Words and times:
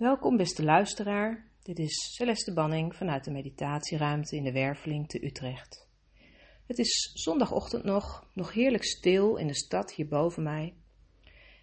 Welkom 0.00 0.36
beste 0.36 0.64
luisteraar, 0.64 1.46
dit 1.62 1.78
is 1.78 2.14
Celeste 2.14 2.52
Banning 2.52 2.94
vanuit 2.96 3.24
de 3.24 3.30
meditatieruimte 3.30 4.36
in 4.36 4.44
de 4.44 4.52
Werveling 4.52 5.08
te 5.08 5.24
Utrecht. 5.24 5.88
Het 6.66 6.78
is 6.78 7.10
zondagochtend 7.14 7.84
nog, 7.84 8.26
nog 8.34 8.52
heerlijk 8.52 8.84
stil 8.84 9.36
in 9.36 9.46
de 9.46 9.54
stad 9.54 9.92
hier 9.92 10.08
boven 10.08 10.42
mij. 10.42 10.74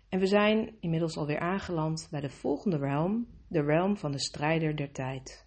En 0.09 0.19
we 0.19 0.25
zijn 0.25 0.75
inmiddels 0.79 1.17
alweer 1.17 1.39
aangeland 1.39 2.07
bij 2.11 2.21
de 2.21 2.29
volgende 2.29 2.77
realm, 2.77 3.27
de 3.47 3.61
realm 3.61 3.97
van 3.97 4.11
de 4.11 4.19
strijder 4.19 4.75
der 4.75 4.91
tijd. 4.91 5.45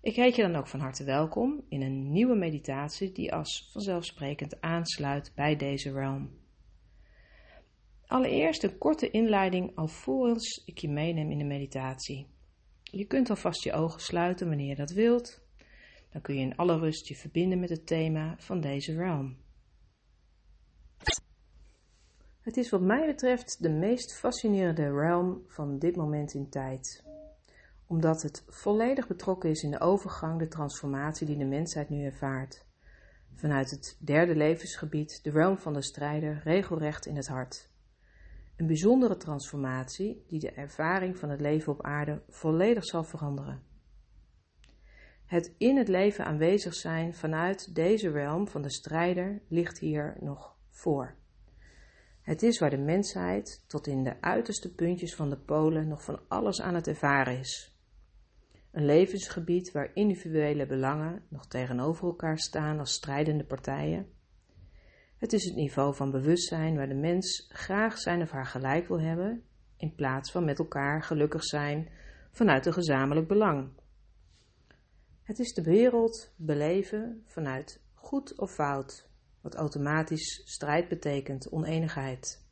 Ik 0.00 0.16
heet 0.16 0.36
je 0.36 0.42
dan 0.42 0.56
ook 0.56 0.66
van 0.66 0.80
harte 0.80 1.04
welkom 1.04 1.64
in 1.68 1.82
een 1.82 2.12
nieuwe 2.12 2.36
meditatie 2.36 3.12
die 3.12 3.32
als 3.32 3.68
vanzelfsprekend 3.72 4.60
aansluit 4.60 5.32
bij 5.34 5.56
deze 5.56 5.92
realm. 5.92 6.41
Allereerst 8.12 8.62
een 8.62 8.78
korte 8.78 9.10
inleiding 9.10 9.76
alvorens 9.76 10.62
ik 10.64 10.78
je 10.78 10.88
meeneem 10.88 11.30
in 11.30 11.38
de 11.38 11.44
meditatie. 11.44 12.26
Je 12.82 13.04
kunt 13.04 13.30
alvast 13.30 13.62
je 13.62 13.72
ogen 13.72 14.00
sluiten 14.00 14.48
wanneer 14.48 14.68
je 14.68 14.74
dat 14.74 14.90
wilt. 14.90 15.40
Dan 16.10 16.20
kun 16.20 16.34
je 16.34 16.40
in 16.40 16.56
alle 16.56 16.78
rust 16.78 17.08
je 17.08 17.14
verbinden 17.14 17.60
met 17.60 17.70
het 17.70 17.86
thema 17.86 18.34
van 18.38 18.60
deze 18.60 18.94
realm. 18.94 19.36
Het 22.40 22.56
is 22.56 22.70
wat 22.70 22.80
mij 22.80 23.06
betreft 23.06 23.62
de 23.62 23.70
meest 23.70 24.18
fascinerende 24.18 24.90
realm 24.90 25.44
van 25.46 25.78
dit 25.78 25.96
moment 25.96 26.34
in 26.34 26.48
tijd. 26.48 27.04
Omdat 27.86 28.22
het 28.22 28.44
volledig 28.48 29.06
betrokken 29.06 29.50
is 29.50 29.62
in 29.62 29.70
de 29.70 29.80
overgang, 29.80 30.38
de 30.38 30.48
transformatie 30.48 31.26
die 31.26 31.36
de 31.36 31.44
mensheid 31.44 31.88
nu 31.88 32.04
ervaart. 32.04 32.66
Vanuit 33.34 33.70
het 33.70 33.96
derde 34.00 34.36
levensgebied, 34.36 35.20
de 35.22 35.30
realm 35.30 35.58
van 35.58 35.72
de 35.72 35.82
strijder, 35.82 36.40
regelrecht 36.44 37.06
in 37.06 37.16
het 37.16 37.28
hart. 37.28 37.70
Een 38.56 38.66
bijzondere 38.66 39.16
transformatie 39.16 40.24
die 40.26 40.40
de 40.40 40.50
ervaring 40.50 41.18
van 41.18 41.30
het 41.30 41.40
leven 41.40 41.72
op 41.72 41.82
aarde 41.82 42.22
volledig 42.28 42.84
zal 42.84 43.04
veranderen. 43.04 43.62
Het 45.24 45.54
in 45.58 45.76
het 45.76 45.88
leven 45.88 46.24
aanwezig 46.24 46.74
zijn 46.74 47.14
vanuit 47.14 47.74
deze 47.74 48.10
realm 48.10 48.48
van 48.48 48.62
de 48.62 48.70
strijder 48.70 49.42
ligt 49.48 49.78
hier 49.78 50.16
nog 50.20 50.56
voor. 50.70 51.14
Het 52.22 52.42
is 52.42 52.58
waar 52.58 52.70
de 52.70 52.78
mensheid 52.78 53.64
tot 53.66 53.86
in 53.86 54.04
de 54.04 54.20
uiterste 54.20 54.74
puntjes 54.74 55.14
van 55.14 55.30
de 55.30 55.38
polen 55.38 55.88
nog 55.88 56.04
van 56.04 56.20
alles 56.28 56.60
aan 56.60 56.74
het 56.74 56.86
ervaren 56.86 57.38
is. 57.38 57.76
Een 58.70 58.84
levensgebied 58.84 59.72
waar 59.72 59.90
individuele 59.94 60.66
belangen 60.66 61.22
nog 61.28 61.46
tegenover 61.46 62.06
elkaar 62.06 62.38
staan 62.38 62.78
als 62.78 62.92
strijdende 62.92 63.44
partijen 63.44 64.06
het 65.22 65.32
is 65.32 65.44
het 65.44 65.54
niveau 65.54 65.94
van 65.94 66.10
bewustzijn 66.10 66.76
waar 66.76 66.88
de 66.88 66.94
mens 66.94 67.46
graag 67.48 67.98
zijn 67.98 68.22
of 68.22 68.30
haar 68.30 68.46
gelijk 68.46 68.88
wil 68.88 69.00
hebben, 69.00 69.42
in 69.76 69.94
plaats 69.94 70.30
van 70.32 70.44
met 70.44 70.58
elkaar 70.58 71.02
gelukkig 71.02 71.44
zijn 71.44 71.88
vanuit 72.30 72.66
een 72.66 72.72
gezamenlijk 72.72 73.28
belang. 73.28 73.70
Het 75.22 75.38
is 75.38 75.52
de 75.52 75.62
wereld 75.62 76.32
beleven 76.36 77.22
vanuit 77.26 77.82
goed 77.94 78.38
of 78.38 78.52
fout, 78.52 79.08
wat 79.40 79.54
automatisch 79.54 80.42
strijd 80.44 80.88
betekent, 80.88 81.52
oneenigheid. 81.52 82.46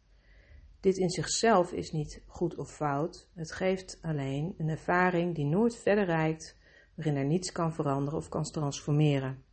Dit 0.81 0.97
in 0.97 1.11
zichzelf 1.11 1.73
is 1.73 1.93
niet 1.93 2.23
goed 2.27 2.57
of 2.57 2.75
fout, 2.75 3.29
het 3.34 3.53
geeft 3.53 3.99
alleen 4.03 4.55
een 4.59 4.69
ervaring 4.69 5.34
die 5.34 5.47
nooit 5.47 5.77
verder 5.77 6.05
reikt, 6.05 6.57
waarin 6.95 7.17
er 7.17 7.27
niets 7.27 7.53
kan 7.53 7.75
veranderen 7.75 8.19
of 8.19 8.29
kan 8.29 8.43
transformeren. 8.43 9.45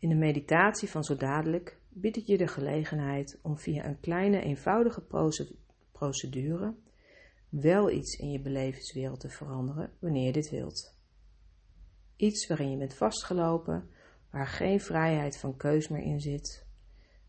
In 0.00 0.08
de 0.08 0.14
meditatie 0.14 0.88
van 0.88 1.04
zo 1.04 1.16
dadelijk 1.16 1.78
bied 1.88 2.16
ik 2.16 2.26
je 2.26 2.36
de 2.36 2.46
gelegenheid 2.46 3.38
om 3.42 3.58
via 3.58 3.84
een 3.84 4.00
kleine 4.00 4.40
eenvoudige 4.40 5.02
procedure 5.92 6.74
wel 7.48 7.90
iets 7.90 8.16
in 8.16 8.30
je 8.30 8.40
belevingswereld 8.40 9.20
te 9.20 9.28
veranderen 9.28 9.92
wanneer 9.98 10.26
je 10.26 10.32
dit 10.32 10.50
wilt. 10.50 10.96
Iets 12.16 12.46
waarin 12.46 12.70
je 12.70 12.76
bent 12.76 12.94
vastgelopen, 12.94 13.88
waar 14.30 14.46
geen 14.46 14.80
vrijheid 14.80 15.38
van 15.38 15.56
keus 15.56 15.88
meer 15.88 16.02
in 16.02 16.20
zit, 16.20 16.66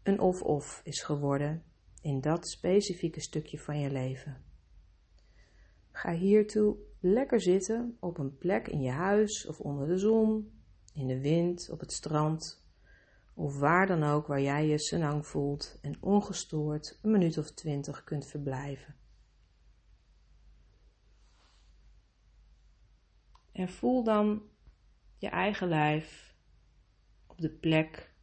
een 0.03 0.19
of-of 0.19 0.81
is 0.83 1.01
geworden 1.01 1.63
in 2.01 2.21
dat 2.21 2.47
specifieke 2.47 3.21
stukje 3.21 3.59
van 3.59 3.79
je 3.79 3.91
leven. 3.91 4.43
Ga 5.91 6.13
hiertoe 6.13 6.77
lekker 6.99 7.41
zitten 7.41 7.97
op 7.99 8.17
een 8.17 8.37
plek 8.37 8.67
in 8.67 8.81
je 8.81 8.91
huis 8.91 9.47
of 9.47 9.59
onder 9.59 9.87
de 9.87 9.97
zon, 9.97 10.51
in 10.93 11.07
de 11.07 11.21
wind, 11.21 11.69
op 11.71 11.79
het 11.79 11.91
strand 11.91 12.60
of 13.33 13.59
waar 13.59 13.87
dan 13.87 14.03
ook 14.03 14.27
waar 14.27 14.41
jij 14.41 14.67
je 14.67 14.79
senang 14.79 15.27
voelt 15.27 15.79
en 15.81 16.01
ongestoord 16.01 16.99
een 17.01 17.11
minuut 17.11 17.37
of 17.37 17.51
twintig 17.51 18.03
kunt 18.03 18.27
verblijven. 18.27 18.95
En 23.51 23.69
voel 23.69 24.03
dan 24.03 24.43
je 25.17 25.29
eigen 25.29 25.67
lijf 25.67 26.35
op 27.27 27.41
de 27.41 27.49
plek 27.49 28.13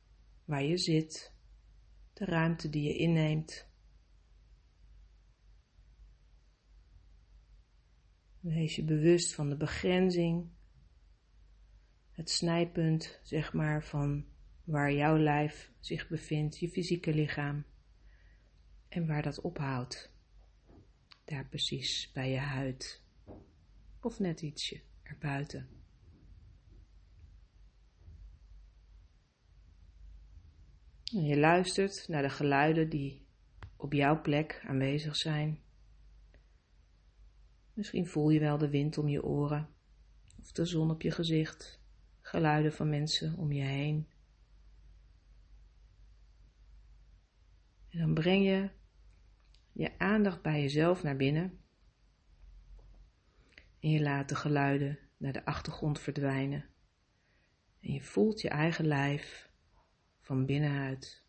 waar 0.44 0.62
je 0.62 0.78
zit, 0.78 1.34
de 2.12 2.24
ruimte 2.24 2.70
die 2.70 2.82
je 2.82 2.96
inneemt. 2.96 3.66
Wees 8.40 8.76
je 8.76 8.84
bewust 8.84 9.34
van 9.34 9.48
de 9.48 9.56
begrenzing, 9.56 10.50
het 12.10 12.30
snijpunt, 12.30 13.20
zeg 13.22 13.52
maar, 13.52 13.84
van 13.84 14.26
waar 14.68 14.92
jouw 14.92 15.18
lijf 15.18 15.72
zich 15.80 16.08
bevindt, 16.08 16.58
je 16.58 16.68
fysieke 16.68 17.14
lichaam, 17.14 17.64
en 18.88 19.06
waar 19.06 19.22
dat 19.22 19.40
ophoudt. 19.40 20.12
Daar 21.24 21.48
precies 21.48 22.10
bij 22.12 22.30
je 22.30 22.38
huid, 22.38 23.02
of 24.00 24.18
net 24.18 24.42
ietsje 24.42 24.80
erbuiten. 25.02 25.68
En 31.12 31.24
je 31.24 31.38
luistert 31.38 32.08
naar 32.08 32.22
de 32.22 32.30
geluiden 32.30 32.88
die 32.88 33.26
op 33.76 33.92
jouw 33.92 34.20
plek 34.20 34.62
aanwezig 34.66 35.16
zijn. 35.16 35.60
Misschien 37.72 38.06
voel 38.06 38.30
je 38.30 38.40
wel 38.40 38.58
de 38.58 38.68
wind 38.68 38.98
om 38.98 39.08
je 39.08 39.24
oren 39.24 39.68
of 40.40 40.52
de 40.52 40.64
zon 40.64 40.90
op 40.90 41.02
je 41.02 41.10
gezicht, 41.10 41.80
geluiden 42.20 42.72
van 42.72 42.88
mensen 42.88 43.36
om 43.36 43.52
je 43.52 43.64
heen. 43.64 44.08
En 47.98 47.98
dan 47.98 48.07
breng 48.18 48.44
je 48.44 48.70
je 49.72 49.98
aandacht 49.98 50.42
bij 50.42 50.60
jezelf 50.60 51.02
naar 51.02 51.16
binnen. 51.16 51.60
En 53.80 53.90
je 53.90 54.00
laat 54.00 54.28
de 54.28 54.34
geluiden 54.34 54.98
naar 55.16 55.32
de 55.32 55.44
achtergrond 55.44 56.00
verdwijnen. 56.00 56.64
En 57.80 57.92
je 57.92 58.00
voelt 58.00 58.40
je 58.40 58.48
eigen 58.48 58.86
lijf 58.86 59.50
van 60.20 60.46
binnenuit. 60.46 61.26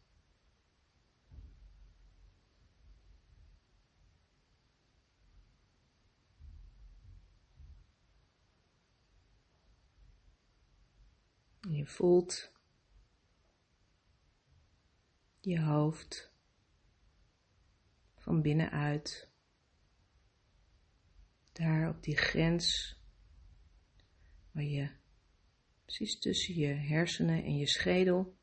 En 11.62 11.74
je 11.74 11.86
voelt 11.86 12.52
je 15.40 15.62
hoofd 15.62 16.29
van 18.30 18.42
binnenuit. 18.42 19.32
Daar 21.52 21.90
op 21.90 22.04
die 22.04 22.18
grens 22.18 22.98
waar 24.52 24.64
je 24.64 24.90
precies 25.86 26.20
tussen 26.20 26.56
je 26.56 26.68
hersenen 26.68 27.44
en 27.44 27.58
je 27.58 27.68
schedel. 27.68 28.38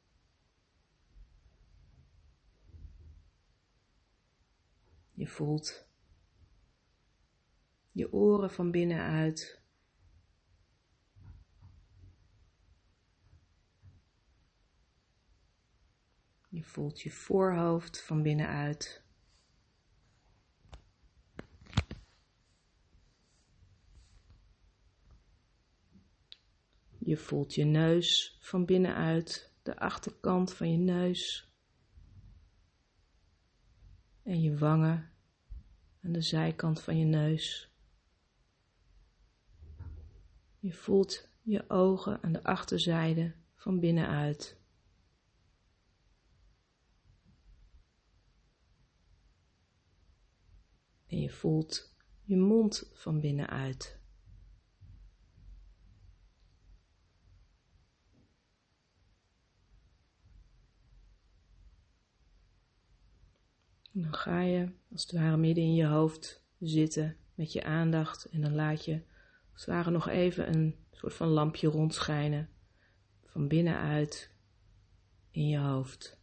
Je 5.12 5.26
voelt 5.26 5.88
je 7.92 8.12
oren 8.12 8.50
van 8.50 8.70
binnenuit. 8.70 9.62
Je 16.48 16.62
voelt 16.62 17.00
je 17.00 17.10
voorhoofd 17.10 18.02
van 18.02 18.22
binnenuit. 18.22 19.05
Je 27.06 27.16
voelt 27.16 27.54
je 27.54 27.64
neus 27.64 28.36
van 28.40 28.64
binnenuit, 28.64 29.54
de 29.62 29.78
achterkant 29.78 30.52
van 30.52 30.70
je 30.70 30.78
neus. 30.78 31.52
En 34.22 34.40
je 34.40 34.58
wangen 34.58 35.12
aan 36.02 36.12
de 36.12 36.20
zijkant 36.20 36.80
van 36.80 36.98
je 36.98 37.04
neus. 37.04 37.72
Je 40.58 40.72
voelt 40.72 41.28
je 41.42 41.70
ogen 41.70 42.22
aan 42.22 42.32
de 42.32 42.42
achterzijde 42.42 43.34
van 43.54 43.80
binnenuit. 43.80 44.60
En 51.06 51.20
je 51.20 51.30
voelt 51.30 51.96
je 52.22 52.36
mond 52.36 52.90
van 52.94 53.20
binnenuit. 53.20 54.04
En 63.96 64.02
dan 64.02 64.14
ga 64.14 64.40
je 64.40 64.72
als 64.90 65.02
het 65.02 65.12
ware 65.12 65.36
midden 65.36 65.64
in 65.64 65.74
je 65.74 65.86
hoofd 65.86 66.44
zitten 66.58 67.16
met 67.34 67.52
je 67.52 67.64
aandacht 67.64 68.24
en 68.24 68.40
dan 68.40 68.54
laat 68.54 68.84
je 68.84 69.02
als 69.52 69.64
het 69.64 69.74
ware 69.74 69.90
nog 69.90 70.08
even 70.08 70.54
een 70.54 70.76
soort 70.92 71.14
van 71.14 71.28
lampje 71.28 71.68
rondschijnen 71.68 72.48
van 73.24 73.48
binnenuit 73.48 74.30
in 75.30 75.48
je 75.48 75.58
hoofd. 75.58 76.20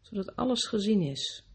Zodat 0.00 0.36
alles 0.36 0.66
gezien 0.66 1.02
is. 1.02 1.48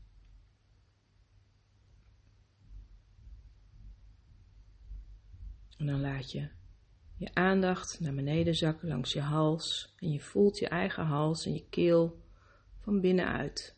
En 5.77 5.86
dan 5.86 6.01
laat 6.01 6.31
je 6.31 6.50
je 7.18 7.33
aandacht 7.33 8.00
naar 8.00 8.13
beneden 8.13 8.56
zakken 8.56 8.88
langs 8.88 9.13
je 9.13 9.21
hals 9.21 9.95
en 10.00 10.12
je 10.12 10.19
voelt 10.19 10.57
je 10.57 10.68
eigen 10.68 11.06
hals 11.06 11.45
en 11.45 11.54
je 11.54 11.65
keel 11.69 12.23
van 12.83 13.01
binnenuit. 13.01 13.77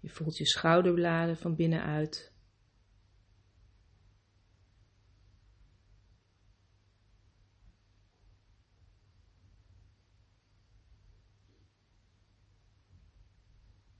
Je 0.00 0.08
voelt 0.08 0.36
je 0.36 0.46
schouderbladen 0.46 1.36
van 1.36 1.56
binnenuit. 1.56 2.32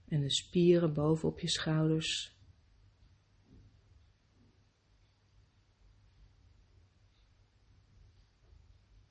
En 0.08 0.20
de 0.20 0.31
spieren 0.31 0.94
bovenop 0.94 1.40
je 1.40 1.49
schouders. 1.49 2.40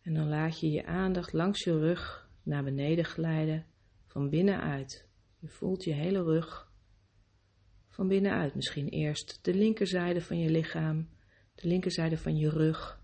En 0.01 0.13
dan 0.13 0.27
laat 0.27 0.59
je 0.59 0.71
je 0.71 0.85
aandacht 0.85 1.33
langs 1.33 1.63
je 1.63 1.79
rug 1.79 2.29
naar 2.43 2.63
beneden 2.63 3.05
glijden 3.05 3.65
van 4.05 4.29
binnenuit. 4.29 5.07
Je 5.39 5.47
voelt 5.47 5.83
je 5.83 5.93
hele 5.93 6.23
rug 6.23 6.71
van 7.87 8.07
binnenuit. 8.07 8.55
Misschien 8.55 8.87
eerst 8.87 9.39
de 9.41 9.53
linkerzijde 9.53 10.21
van 10.21 10.39
je 10.39 10.49
lichaam, 10.49 11.09
de 11.55 11.67
linkerzijde 11.67 12.17
van 12.17 12.37
je 12.37 12.49
rug. 12.49 12.99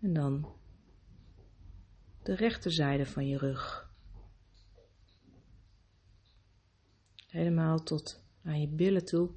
En 0.00 0.12
dan 0.12 0.52
de 2.22 2.34
rechterzijde 2.34 3.06
van 3.06 3.28
je 3.28 3.38
rug. 3.38 3.92
Helemaal 7.26 7.82
tot 7.82 8.24
aan 8.42 8.60
je 8.60 8.68
billen 8.68 9.04
toe. 9.04 9.30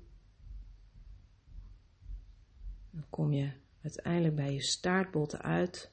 Dan 2.97 3.09
kom 3.09 3.33
je 3.33 3.51
uiteindelijk 3.81 4.35
bij 4.35 4.53
je 4.53 4.61
staartbotten 4.61 5.41
uit. 5.41 5.91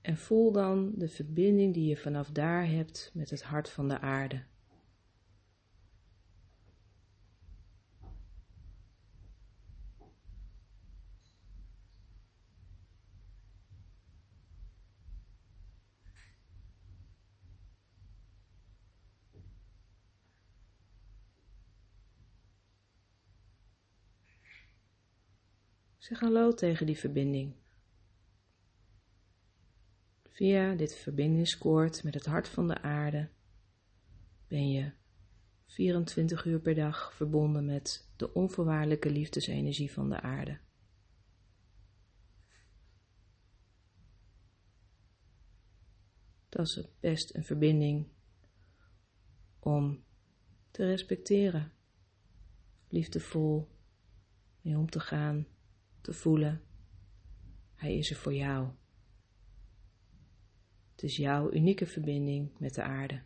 En 0.00 0.16
voel 0.16 0.52
dan 0.52 0.92
de 0.96 1.08
verbinding 1.08 1.74
die 1.74 1.88
je 1.88 1.96
vanaf 1.96 2.30
daar 2.30 2.66
hebt 2.66 3.10
met 3.14 3.30
het 3.30 3.42
hart 3.42 3.68
van 3.68 3.88
de 3.88 4.00
aarde. 4.00 4.42
Zeg 26.08 26.20
hallo 26.20 26.54
tegen 26.54 26.86
die 26.86 26.98
verbinding. 26.98 27.54
Via 30.28 30.74
dit 30.74 30.94
verbindingskoord 30.94 32.04
met 32.04 32.14
het 32.14 32.26
hart 32.26 32.48
van 32.48 32.68
de 32.68 32.82
aarde 32.82 33.28
ben 34.46 34.70
je 34.70 34.92
24 35.66 36.44
uur 36.44 36.60
per 36.60 36.74
dag 36.74 37.14
verbonden 37.14 37.64
met 37.64 38.10
de 38.16 38.32
onvoorwaardelijke 38.34 39.10
liefdesenergie 39.10 39.92
van 39.92 40.08
de 40.08 40.20
aarde. 40.20 40.58
Dat 46.48 46.66
is 46.66 46.88
best 47.00 47.34
een 47.34 47.44
verbinding 47.44 48.06
om 49.58 50.04
te 50.70 50.84
respecteren, 50.84 51.72
liefdevol 52.88 53.68
mee 54.60 54.76
om 54.76 54.90
te 54.90 55.00
gaan, 55.00 55.46
voelen. 56.12 56.62
Hij 57.74 57.96
is 57.96 58.10
er 58.10 58.16
voor 58.16 58.34
jou. 58.34 58.68
Het 60.90 61.02
is 61.02 61.16
jouw 61.16 61.52
unieke 61.52 61.86
verbinding 61.86 62.58
met 62.58 62.74
de 62.74 62.82
aarde. 62.82 63.22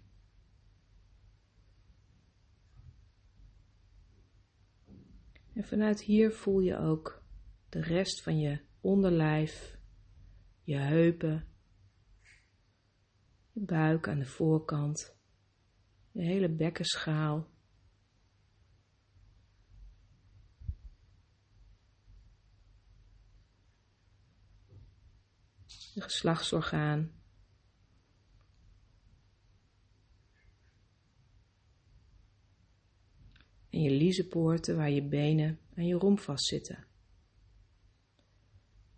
En 5.52 5.64
vanuit 5.64 6.00
hier 6.00 6.32
voel 6.32 6.60
je 6.60 6.78
ook 6.78 7.22
de 7.68 7.80
rest 7.80 8.22
van 8.22 8.38
je 8.38 8.60
onderlijf, 8.80 9.78
je 10.62 10.76
heupen, 10.76 11.48
je 13.50 13.60
buik 13.60 14.08
aan 14.08 14.18
de 14.18 14.26
voorkant, 14.26 15.16
je 16.10 16.22
hele 16.22 16.48
bekkenschaal. 16.48 17.51
Je 25.94 26.00
geslachtsorgaan. 26.00 27.22
en 33.72 33.82
je 33.82 33.90
liezenpoorten 33.90 34.76
waar 34.76 34.90
je 34.90 35.02
benen 35.02 35.58
aan 35.76 35.86
je 35.86 35.94
romp 35.94 36.18
vastzitten. 36.18 36.86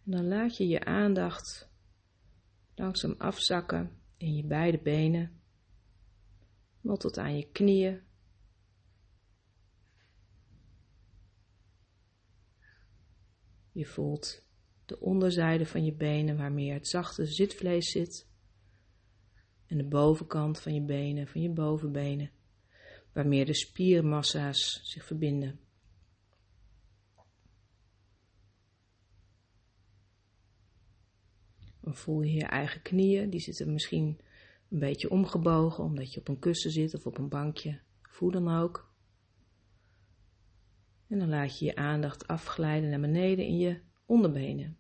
En 0.05 0.11
dan 0.11 0.29
laat 0.29 0.57
je 0.57 0.69
je 0.69 0.85
aandacht 0.85 1.69
langzaam 2.75 3.15
afzakken 3.19 4.01
in 4.17 4.35
je 4.37 4.45
beide 4.45 4.79
benen, 4.79 5.41
tot 6.83 7.19
aan 7.19 7.37
je 7.37 7.51
knieën. 7.51 8.03
Je 13.73 13.87
voelt 13.87 14.45
de 14.85 15.01
onderzijde 15.01 15.67
van 15.67 15.85
je 15.85 15.95
benen 15.95 16.37
waar 16.37 16.53
meer 16.53 16.75
het 16.75 16.89
zachte 16.89 17.27
zitvlees 17.27 17.91
zit 17.91 18.29
en 19.67 19.77
de 19.77 19.85
bovenkant 19.85 20.61
van 20.61 20.75
je 20.75 20.83
benen, 20.83 21.29
van 21.29 21.41
je 21.41 21.51
bovenbenen 21.51 22.31
waar 23.13 23.27
meer 23.27 23.47
de 23.47 23.55
spiermassa's 23.55 24.81
zich 24.83 25.05
verbinden. 25.05 25.59
Dan 31.81 31.95
voel 31.95 32.23
je 32.23 32.33
je 32.33 32.45
eigen 32.45 32.83
knieën, 32.83 33.31
die 33.31 33.41
zitten 33.41 33.73
misschien 33.73 34.21
een 34.71 34.79
beetje 34.79 35.11
omgebogen 35.11 35.85
omdat 35.85 36.13
je 36.13 36.21
op 36.21 36.29
een 36.29 36.39
kussen 36.39 36.71
zit 36.71 36.95
of 36.95 37.07
op 37.07 37.19
een 37.19 37.29
bankje. 37.29 37.81
Voel 38.03 38.31
dan 38.31 38.49
ook. 38.49 38.93
En 41.09 41.19
dan 41.19 41.29
laat 41.29 41.59
je 41.59 41.65
je 41.65 41.77
aandacht 41.77 42.27
afglijden 42.27 42.91
naar 42.91 43.01
beneden 43.01 43.47
in 43.47 43.59
je 43.59 43.81
onderbenen. 44.15 44.77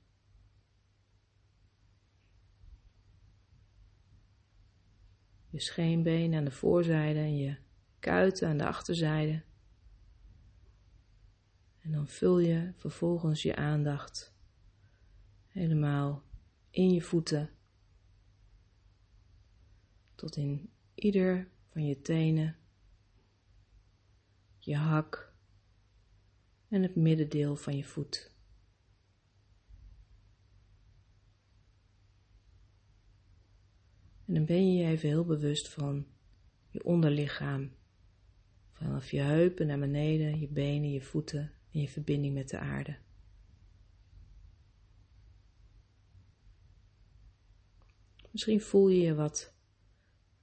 Je 5.50 5.60
scheenbenen 5.60 6.38
aan 6.38 6.44
de 6.44 6.50
voorzijde 6.50 7.18
en 7.18 7.36
je 7.36 7.56
kuiten 7.98 8.48
aan 8.48 8.56
de 8.58 8.66
achterzijde. 8.66 9.42
En 11.80 11.92
dan 11.92 12.08
vul 12.08 12.38
je 12.38 12.72
vervolgens 12.76 13.42
je 13.42 13.56
aandacht 13.56 14.34
helemaal 15.46 16.22
in 16.70 16.90
je 16.90 17.02
voeten 17.02 17.50
tot 20.14 20.36
in 20.36 20.70
ieder 20.94 21.48
van 21.70 21.86
je 21.86 22.00
tenen, 22.00 22.56
je 24.58 24.76
hak 24.76 25.34
en 26.68 26.82
het 26.82 26.96
middendeel 26.96 27.56
van 27.56 27.76
je 27.76 27.84
voet. 27.84 28.33
En 34.34 34.44
dan 34.44 34.56
ben 34.56 34.72
je 34.72 34.82
je 34.82 34.88
even 34.88 35.08
heel 35.08 35.24
bewust 35.24 35.68
van 35.68 36.06
je 36.70 36.84
onderlichaam 36.84 37.70
Vanaf 38.74 39.10
je 39.10 39.20
heupen 39.20 39.66
naar 39.66 39.78
beneden, 39.78 40.40
je 40.40 40.48
benen, 40.48 40.90
je 40.90 41.00
voeten 41.00 41.52
en 41.72 41.80
je 41.80 41.88
verbinding 41.88 42.34
met 42.34 42.48
de 42.48 42.58
aarde. 42.58 42.96
Misschien 48.30 48.60
voel 48.60 48.88
je 48.88 49.00
je 49.00 49.14
wat 49.14 49.54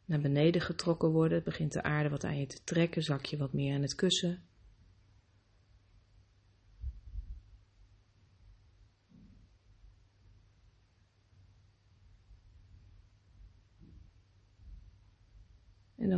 naar 0.05 0.21
beneden 0.21 0.61
getrokken 0.61 1.09
worden. 1.09 1.43
begint 1.43 1.73
de 1.73 1.83
aarde 1.83 2.09
wat 2.09 2.23
aan 2.23 2.39
je 2.39 2.45
te 2.45 2.63
trekken, 2.63 3.03
zak 3.03 3.25
je 3.25 3.37
wat 3.37 3.53
meer 3.53 3.75
aan 3.75 3.81
het 3.81 3.95
kussen. 3.95 4.43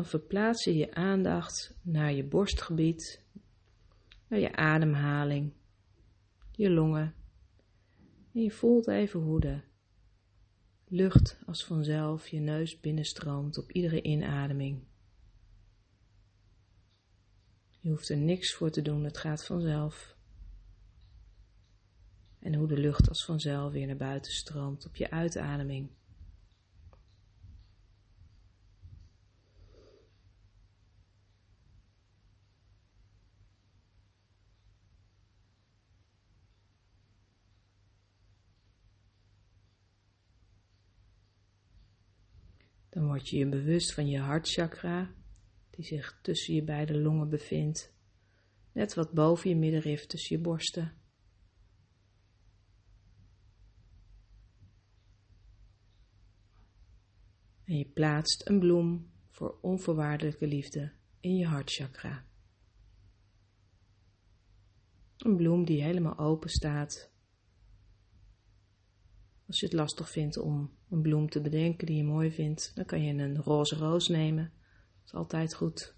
Dan 0.03 0.11
verplaats 0.11 0.63
je 0.63 0.75
je 0.75 0.93
aandacht 0.93 1.75
naar 1.81 2.13
je 2.13 2.23
borstgebied, 2.23 3.25
naar 4.27 4.39
je 4.39 4.55
ademhaling, 4.55 5.53
je 6.51 6.69
longen. 6.69 7.15
En 8.33 8.41
je 8.41 8.51
voelt 8.51 8.87
even 8.87 9.19
hoe 9.19 9.39
de 9.39 9.61
lucht 10.87 11.39
als 11.45 11.65
vanzelf 11.65 12.27
je 12.27 12.39
neus 12.39 12.79
binnenstroomt 12.79 13.57
op 13.57 13.71
iedere 13.71 14.01
inademing. 14.01 14.83
Je 17.79 17.89
hoeft 17.89 18.09
er 18.09 18.17
niks 18.17 18.53
voor 18.53 18.69
te 18.69 18.81
doen, 18.81 19.03
het 19.03 19.17
gaat 19.17 19.45
vanzelf. 19.45 20.17
En 22.39 22.55
hoe 22.55 22.67
de 22.67 22.77
lucht 22.77 23.09
als 23.09 23.25
vanzelf 23.25 23.71
weer 23.71 23.87
naar 23.87 23.95
buiten 23.97 24.31
stroomt 24.31 24.85
op 24.85 24.95
je 24.95 25.09
uitademing. 25.09 25.89
Word 43.13 43.29
je 43.29 43.37
je 43.37 43.49
bewust 43.49 43.93
van 43.93 44.07
je 44.07 44.19
hartchakra, 44.19 45.13
die 45.69 45.85
zich 45.85 46.19
tussen 46.21 46.53
je 46.53 46.63
beide 46.63 46.99
longen 46.99 47.29
bevindt, 47.29 47.93
net 48.71 48.93
wat 48.93 49.11
boven 49.11 49.49
je 49.49 49.55
middenrif 49.55 50.05
tussen 50.05 50.35
je 50.35 50.41
borsten. 50.41 51.01
En 57.63 57.77
je 57.77 57.85
plaatst 57.85 58.47
een 58.49 58.59
bloem 58.59 59.11
voor 59.29 59.57
onvoorwaardelijke 59.61 60.47
liefde 60.47 60.91
in 61.19 61.35
je 61.35 61.45
hartchakra. 61.45 62.25
Een 65.17 65.35
bloem 65.35 65.65
die 65.65 65.83
helemaal 65.83 66.17
open 66.17 66.49
staat 66.49 67.12
als 69.53 69.61
je 69.61 69.67
het 69.67 69.79
lastig 69.79 70.09
vindt 70.09 70.37
om 70.37 70.71
een 70.89 71.01
bloem 71.01 71.29
te 71.29 71.41
bedenken 71.41 71.85
die 71.85 71.95
je 71.95 72.03
mooi 72.03 72.31
vindt, 72.31 72.71
dan 72.75 72.85
kan 72.85 73.03
je 73.03 73.13
een 73.13 73.37
roze 73.37 73.75
roos 73.75 74.07
nemen. 74.07 74.43
Dat 74.43 75.05
is 75.05 75.13
altijd 75.13 75.53
goed. 75.53 75.95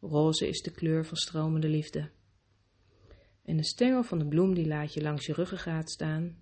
Roze 0.00 0.48
is 0.48 0.62
de 0.62 0.70
kleur 0.70 1.06
van 1.06 1.16
stromende 1.16 1.68
liefde. 1.68 2.10
En 3.44 3.56
de 3.56 3.64
stengel 3.64 4.02
van 4.02 4.18
de 4.18 4.26
bloem 4.26 4.54
die 4.54 4.66
laat 4.66 4.94
je 4.94 5.02
langs 5.02 5.26
je 5.26 5.32
ruggengraat 5.32 5.90
staan. 5.90 6.36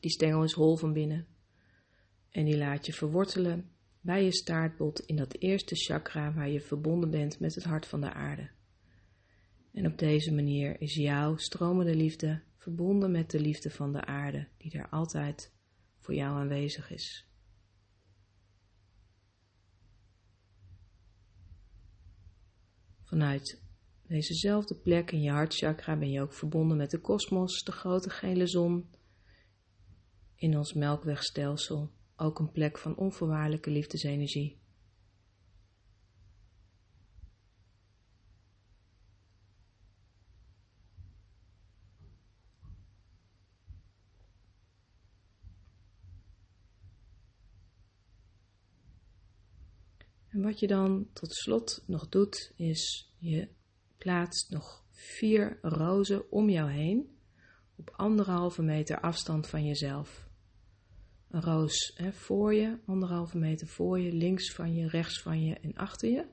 Die 0.00 0.10
stengel 0.10 0.42
is 0.42 0.52
hol 0.52 0.76
van 0.76 0.92
binnen. 0.92 1.26
En 2.30 2.44
die 2.44 2.58
laat 2.58 2.86
je 2.86 2.92
verwortelen 2.92 3.70
bij 4.00 4.24
je 4.24 4.32
staartbot 4.32 5.00
in 5.00 5.16
dat 5.16 5.36
eerste 5.38 5.74
chakra 5.74 6.32
waar 6.32 6.50
je 6.50 6.60
verbonden 6.60 7.10
bent 7.10 7.40
met 7.40 7.54
het 7.54 7.64
hart 7.64 7.86
van 7.86 8.00
de 8.00 8.12
aarde. 8.12 8.50
En 9.72 9.86
op 9.86 9.98
deze 9.98 10.34
manier 10.34 10.80
is 10.80 10.94
jouw 10.94 11.36
stromende 11.36 11.94
liefde 11.94 12.42
verbonden 12.60 13.10
met 13.10 13.30
de 13.30 13.40
liefde 13.40 13.70
van 13.70 13.92
de 13.92 14.04
aarde, 14.04 14.48
die 14.56 14.72
er 14.72 14.88
altijd 14.88 15.52
voor 15.98 16.14
jou 16.14 16.38
aanwezig 16.38 16.90
is. 16.90 17.28
Vanuit 23.02 23.62
dezezelfde 24.02 24.74
plek 24.74 25.10
in 25.10 25.22
je 25.22 25.30
hartchakra 25.30 25.96
ben 25.98 26.10
je 26.10 26.20
ook 26.20 26.32
verbonden 26.32 26.76
met 26.76 26.90
de 26.90 27.00
kosmos, 27.00 27.64
de 27.64 27.72
grote 27.72 28.10
gele 28.10 28.46
zon, 28.46 28.90
in 30.34 30.56
ons 30.56 30.72
melkwegstelsel, 30.72 31.90
ook 32.16 32.38
een 32.38 32.52
plek 32.52 32.78
van 32.78 32.96
onvoorwaardelijke 32.96 33.70
liefdesenergie. 33.70 34.59
Wat 50.42 50.60
je 50.60 50.66
dan 50.66 51.08
tot 51.12 51.34
slot 51.34 51.82
nog 51.86 52.08
doet, 52.08 52.52
is 52.56 53.12
je 53.18 53.48
plaatst 53.98 54.50
nog 54.50 54.84
vier 54.90 55.58
rozen 55.62 56.30
om 56.30 56.50
jou 56.50 56.70
heen 56.70 57.18
op 57.76 57.90
anderhalve 57.96 58.62
meter 58.62 59.00
afstand 59.00 59.46
van 59.46 59.64
jezelf. 59.64 60.28
Een 61.30 61.42
roos 61.42 61.92
hè, 61.94 62.12
voor 62.12 62.54
je, 62.54 62.78
anderhalve 62.86 63.38
meter 63.38 63.66
voor 63.66 64.00
je, 64.00 64.12
links 64.12 64.52
van 64.52 64.74
je, 64.74 64.88
rechts 64.88 65.22
van 65.22 65.44
je 65.44 65.54
en 65.54 65.74
achter 65.74 66.10
je. 66.10 66.26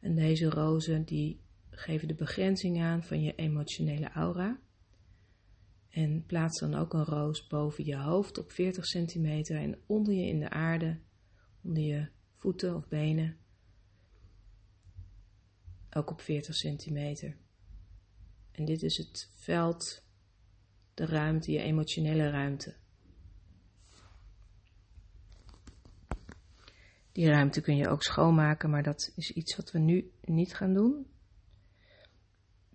En 0.00 0.14
deze 0.14 0.50
rozen 0.50 1.04
die 1.04 1.40
geven 1.70 2.08
de 2.08 2.14
begrenzing 2.14 2.82
aan 2.82 3.02
van 3.02 3.22
je 3.22 3.34
emotionele 3.34 4.10
aura. 4.10 4.60
En 5.88 6.24
plaats 6.26 6.60
dan 6.60 6.74
ook 6.74 6.92
een 6.92 7.04
roos 7.04 7.46
boven 7.46 7.84
je 7.84 7.96
hoofd 7.96 8.38
op 8.38 8.52
40 8.52 8.86
centimeter 8.86 9.56
en 9.56 9.78
onder 9.86 10.14
je 10.14 10.26
in 10.26 10.40
de 10.40 10.50
aarde, 10.50 10.98
onder 11.62 11.82
je 11.82 12.08
voeten 12.36 12.74
of 12.74 12.88
benen. 12.88 13.36
Ook 15.90 16.10
op 16.10 16.20
40 16.20 16.54
centimeter. 16.54 17.36
En 18.52 18.64
dit 18.64 18.82
is 18.82 18.96
het 18.96 19.30
veld, 19.34 20.04
de 20.94 21.06
ruimte, 21.06 21.52
je 21.52 21.58
emotionele 21.58 22.30
ruimte. 22.30 22.74
Die 27.12 27.28
ruimte 27.28 27.60
kun 27.60 27.76
je 27.76 27.88
ook 27.88 28.02
schoonmaken, 28.02 28.70
maar 28.70 28.82
dat 28.82 29.12
is 29.16 29.30
iets 29.30 29.56
wat 29.56 29.70
we 29.70 29.78
nu 29.78 30.10
niet 30.20 30.54
gaan 30.54 30.74
doen. 30.74 31.06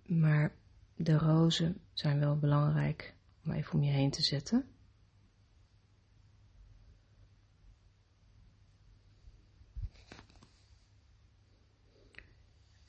Maar 0.02 0.56
de 0.96 1.18
rozen 1.18 1.80
zijn 1.92 2.18
wel 2.18 2.38
belangrijk 2.38 3.14
om 3.44 3.52
even 3.52 3.72
om 3.74 3.82
je 3.82 3.90
heen 3.90 4.10
te 4.10 4.22
zetten. 4.22 4.66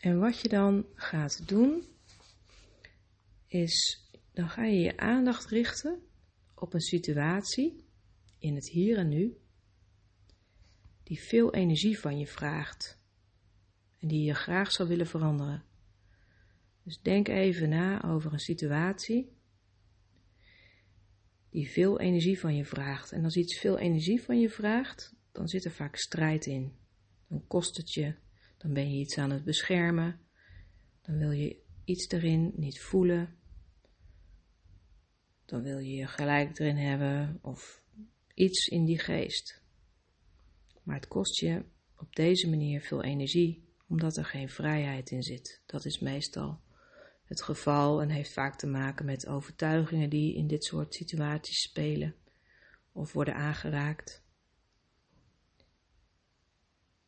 En 0.04 0.20
wat 0.20 0.40
je 0.40 0.50
dan 0.50 0.86
gaat 0.94 1.48
doen, 1.48 1.84
is 3.48 4.08
dan 4.34 4.50
ga 4.50 4.66
je 4.66 4.80
je 4.80 4.98
aandacht 4.98 5.50
richten 5.50 6.00
op 6.56 6.74
een 6.74 6.82
situatie 6.82 7.86
in 8.38 8.56
het 8.56 8.70
hier 8.70 8.98
en 8.98 9.10
nu, 9.10 9.38
die 11.04 11.20
veel 11.20 11.54
energie 11.54 12.00
van 12.00 12.18
je 12.18 12.28
vraagt 12.28 13.00
en 14.00 14.08
die 14.08 14.24
je 14.24 14.34
graag 14.34 14.72
zou 14.72 14.90
willen 14.90 15.08
veranderen. 15.08 15.64
Dus 16.84 17.02
denk 17.02 17.28
even 17.28 17.70
na 17.70 18.04
over 18.04 18.34
een 18.34 18.40
situatie 18.40 19.32
die 21.50 21.70
veel 21.70 22.00
energie 22.00 22.40
van 22.40 22.56
je 22.56 22.66
vraagt. 22.66 23.12
En 23.12 23.24
als 23.24 23.36
iets 23.36 23.60
veel 23.60 23.78
energie 23.78 24.22
van 24.22 24.40
je 24.40 24.50
vraagt, 24.50 25.16
dan 25.32 25.48
zit 25.48 25.66
er 25.66 25.72
vaak 25.72 25.96
strijd 25.96 26.46
in. 26.46 26.76
Dan 27.28 27.48
kost 27.48 27.78
het 27.78 27.94
je 27.94 28.22
dan 28.64 28.74
ben 28.74 28.92
je 28.92 29.00
iets 29.00 29.18
aan 29.18 29.32
het 29.32 29.44
beschermen. 29.44 30.20
Dan 31.02 31.18
wil 31.18 31.32
je 31.32 31.62
iets 31.84 32.08
erin 32.08 32.54
niet 32.56 32.82
voelen. 32.82 33.38
Dan 35.46 35.64
wil 35.64 35.78
je 35.78 35.96
je 35.96 36.08
gelijk 36.08 36.60
erin 36.60 36.78
hebben 36.78 37.40
of 37.42 37.84
iets 38.34 38.68
in 38.68 38.86
die 38.86 39.00
geest. 39.00 39.62
Maar 40.84 40.96
het 40.96 41.08
kost 41.08 41.40
je 41.40 41.66
op 41.98 42.16
deze 42.16 42.50
manier 42.50 42.82
veel 42.82 43.04
energie, 43.04 43.68
omdat 43.88 44.18
er 44.18 44.26
geen 44.26 44.50
vrijheid 44.50 45.10
in 45.12 45.24
zit. 45.24 45.62
Dat 45.66 45.86
is 45.86 46.00
meestal 46.00 46.62
het 47.24 47.42
geval 47.42 48.02
en 48.02 48.10
heeft 48.10 48.34
vaak 48.34 48.58
te 48.58 48.68
maken 48.68 49.06
met 49.06 49.28
overtuigingen 49.28 50.10
die 50.10 50.36
in 50.36 50.48
dit 50.48 50.64
soort 50.64 50.94
situaties 50.94 51.62
spelen 51.62 52.16
of 52.92 53.14
worden 53.14 53.36
aangeraakt. 53.36 54.24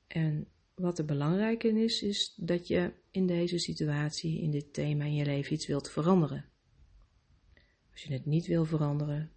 En 0.07 0.47
wat 0.75 0.99
er 0.99 1.05
belangrijk 1.05 1.63
in 1.63 1.77
is, 1.77 2.01
is 2.01 2.33
dat 2.35 2.67
je 2.67 2.93
in 3.11 3.27
deze 3.27 3.57
situatie, 3.57 4.41
in 4.41 4.51
dit 4.51 4.73
thema 4.73 5.05
in 5.05 5.15
je 5.15 5.25
leven 5.25 5.53
iets 5.53 5.67
wilt 5.67 5.89
veranderen. 5.89 6.45
Als 7.91 8.03
je 8.03 8.13
het 8.13 8.25
niet 8.25 8.47
wil 8.47 8.65
veranderen, 8.65 9.31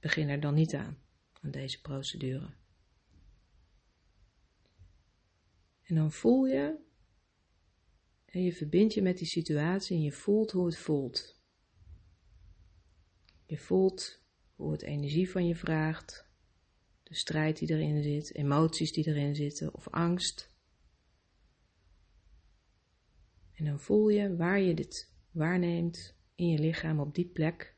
begin 0.00 0.28
er 0.28 0.40
dan 0.40 0.54
niet 0.54 0.74
aan, 0.74 0.98
aan 1.40 1.50
deze 1.50 1.80
procedure. 1.80 2.54
En 5.82 5.94
dan 5.94 6.12
voel 6.12 6.46
je 6.46 6.88
En 8.24 8.42
je 8.42 8.52
verbindt 8.52 8.94
je 8.94 9.02
met 9.02 9.18
die 9.18 9.26
situatie 9.26 9.96
en 9.96 10.02
je 10.02 10.12
voelt 10.12 10.50
hoe 10.50 10.66
het 10.66 10.78
voelt. 10.78 11.40
Je 13.46 13.58
voelt 13.58 14.22
hoe 14.54 14.72
het 14.72 14.82
energie 14.82 15.30
van 15.30 15.46
je 15.46 15.56
vraagt, 15.56 16.28
de 17.02 17.14
strijd 17.14 17.58
die 17.58 17.70
erin 17.70 18.02
zit, 18.02 18.34
emoties 18.34 18.92
die 18.92 19.06
erin 19.06 19.34
zitten 19.34 19.74
of 19.74 19.88
angst. 19.88 20.49
En 23.60 23.66
dan 23.66 23.80
voel 23.80 24.08
je 24.08 24.36
waar 24.36 24.60
je 24.60 24.74
dit 24.74 25.12
waarneemt 25.30 26.16
in 26.34 26.48
je 26.48 26.58
lichaam 26.58 27.00
op 27.00 27.14
die 27.14 27.26
plek. 27.26 27.76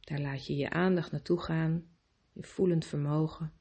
Daar 0.00 0.20
laat 0.20 0.46
je 0.46 0.56
je 0.56 0.70
aandacht 0.70 1.12
naartoe 1.12 1.40
gaan, 1.40 1.88
je 2.32 2.42
voelend 2.42 2.84
vermogen. 2.84 3.52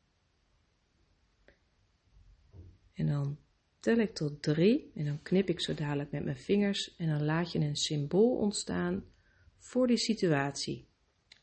En 2.94 3.08
dan 3.08 3.38
tel 3.80 3.98
ik 3.98 4.14
tot 4.14 4.42
drie 4.42 4.92
en 4.96 5.06
dan 5.06 5.22
knip 5.22 5.50
ik 5.50 5.62
zo 5.62 5.74
dadelijk 5.74 6.12
met 6.12 6.24
mijn 6.24 6.38
vingers 6.38 6.96
en 6.96 7.08
dan 7.08 7.24
laat 7.24 7.52
je 7.52 7.60
een 7.60 7.76
symbool 7.76 8.38
ontstaan 8.38 9.04
voor 9.58 9.88
die 9.88 9.98
situatie. 9.98 10.90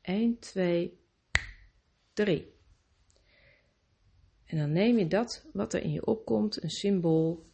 1, 0.02 0.38
2, 0.38 1.00
3. 2.12 2.54
En 4.44 4.58
dan 4.58 4.72
neem 4.72 4.98
je 4.98 5.06
dat 5.06 5.48
wat 5.52 5.74
er 5.74 5.82
in 5.82 5.92
je 5.92 6.06
opkomt, 6.06 6.62
een 6.62 6.70
symbool, 6.70 7.51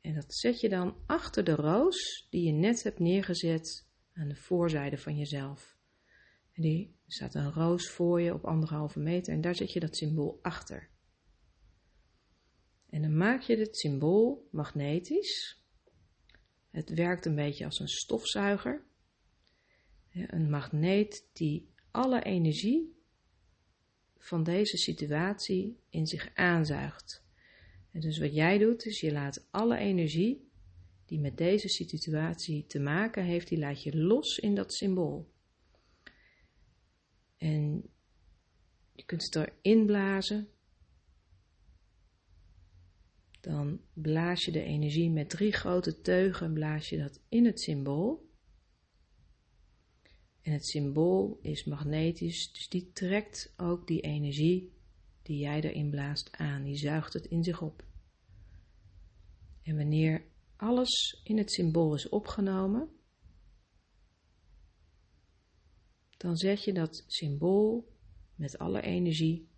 en 0.00 0.14
dat 0.14 0.34
zet 0.34 0.60
je 0.60 0.68
dan 0.68 0.96
achter 1.06 1.44
de 1.44 1.54
roos 1.54 2.26
die 2.30 2.42
je 2.42 2.52
net 2.52 2.82
hebt 2.82 2.98
neergezet 2.98 3.88
aan 4.12 4.28
de 4.28 4.36
voorzijde 4.36 4.98
van 4.98 5.16
jezelf. 5.16 5.78
En 6.52 6.62
die 6.62 6.96
staat 7.06 7.34
een 7.34 7.52
roos 7.52 7.90
voor 7.90 8.20
je 8.20 8.34
op 8.34 8.44
anderhalve 8.44 9.00
meter 9.00 9.32
en 9.32 9.40
daar 9.40 9.54
zet 9.54 9.72
je 9.72 9.80
dat 9.80 9.96
symbool 9.96 10.38
achter. 10.42 10.88
En 12.88 13.02
dan 13.02 13.16
maak 13.16 13.40
je 13.42 13.56
het 13.56 13.76
symbool 13.76 14.48
magnetisch. 14.50 15.62
Het 16.70 16.90
werkt 16.90 17.26
een 17.26 17.34
beetje 17.34 17.64
als 17.64 17.78
een 17.78 17.88
stofzuiger. 17.88 18.84
Een 20.10 20.50
magneet 20.50 21.28
die 21.32 21.72
alle 21.90 22.22
energie 22.22 22.98
van 24.18 24.42
deze 24.42 24.76
situatie 24.76 25.80
in 25.88 26.06
zich 26.06 26.34
aanzuigt. 26.34 27.19
En 27.92 28.00
dus 28.00 28.18
wat 28.18 28.34
jij 28.34 28.58
doet, 28.58 28.86
is 28.86 29.00
je 29.00 29.12
laat 29.12 29.46
alle 29.50 29.76
energie 29.76 30.48
die 31.04 31.20
met 31.20 31.36
deze 31.36 31.68
situatie 31.68 32.66
te 32.66 32.80
maken 32.80 33.24
heeft, 33.24 33.48
die 33.48 33.58
laat 33.58 33.82
je 33.82 33.96
los 33.96 34.38
in 34.38 34.54
dat 34.54 34.74
symbool. 34.74 35.32
En 37.36 37.90
je 38.92 39.04
kunt 39.04 39.22
het 39.24 39.34
erin 39.34 39.86
blazen. 39.86 40.48
Dan 43.40 43.80
blaas 43.92 44.44
je 44.44 44.50
de 44.50 44.62
energie 44.62 45.10
met 45.10 45.30
drie 45.30 45.52
grote 45.52 46.00
teugen, 46.00 46.52
blaas 46.52 46.88
je 46.88 46.98
dat 46.98 47.20
in 47.28 47.44
het 47.44 47.60
symbool. 47.60 48.28
En 50.42 50.52
het 50.52 50.66
symbool 50.66 51.38
is 51.42 51.64
magnetisch, 51.64 52.52
dus 52.52 52.68
die 52.68 52.92
trekt 52.92 53.54
ook 53.56 53.86
die 53.86 54.00
energie 54.00 54.72
die 55.30 55.38
jij 55.38 55.60
erin 55.60 55.90
blaast 55.90 56.36
aan. 56.36 56.62
Die 56.62 56.76
zuigt 56.76 57.12
het 57.12 57.26
in 57.26 57.44
zich 57.44 57.62
op. 57.62 57.84
En 59.62 59.76
wanneer 59.76 60.24
alles 60.56 61.20
in 61.24 61.38
het 61.38 61.52
symbool 61.52 61.94
is 61.94 62.08
opgenomen, 62.08 62.88
dan 66.16 66.36
zet 66.36 66.64
je 66.64 66.72
dat 66.72 67.04
symbool 67.06 67.92
met 68.34 68.58
alle 68.58 68.80
energie 68.80 69.48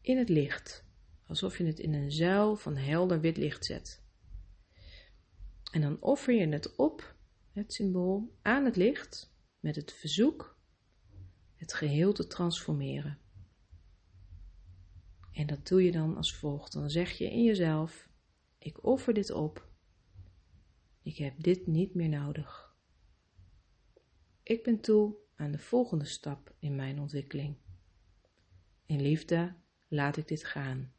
in 0.00 0.18
het 0.18 0.28
licht, 0.28 0.84
alsof 1.26 1.58
je 1.58 1.64
het 1.64 1.78
in 1.78 1.94
een 1.94 2.12
zuil 2.12 2.56
van 2.56 2.76
helder 2.76 3.20
wit 3.20 3.36
licht 3.36 3.64
zet. 3.64 4.02
En 5.72 5.80
dan 5.80 6.02
offer 6.02 6.34
je 6.34 6.48
het 6.48 6.76
op, 6.76 7.14
het 7.52 7.72
symbool, 7.72 8.36
aan 8.42 8.64
het 8.64 8.76
licht 8.76 9.34
met 9.60 9.76
het 9.76 9.92
verzoek 9.92 10.58
het 11.54 11.74
geheel 11.74 12.12
te 12.12 12.26
transformeren. 12.26 13.18
En 15.32 15.46
dat 15.46 15.66
doe 15.66 15.82
je 15.82 15.92
dan 15.92 16.16
als 16.16 16.34
volgt. 16.34 16.72
Dan 16.72 16.90
zeg 16.90 17.10
je 17.10 17.30
in 17.30 17.44
jezelf: 17.44 18.08
Ik 18.58 18.84
offer 18.84 19.14
dit 19.14 19.30
op. 19.30 19.68
Ik 21.02 21.16
heb 21.16 21.34
dit 21.42 21.66
niet 21.66 21.94
meer 21.94 22.08
nodig. 22.08 22.76
Ik 24.42 24.62
ben 24.62 24.80
toe 24.80 25.16
aan 25.34 25.52
de 25.52 25.58
volgende 25.58 26.04
stap 26.04 26.54
in 26.58 26.76
mijn 26.76 27.00
ontwikkeling. 27.00 27.56
In 28.86 29.00
liefde 29.00 29.54
laat 29.88 30.16
ik 30.16 30.28
dit 30.28 30.44
gaan. 30.44 30.92